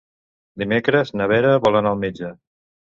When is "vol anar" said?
1.69-1.95